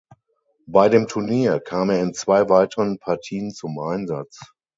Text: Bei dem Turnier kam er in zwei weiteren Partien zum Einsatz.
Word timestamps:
Bei 0.65 0.89
dem 0.89 1.07
Turnier 1.07 1.59
kam 1.59 1.91
er 1.91 2.01
in 2.01 2.15
zwei 2.15 2.49
weiteren 2.49 2.97
Partien 2.97 3.51
zum 3.51 3.77
Einsatz. 3.77 4.41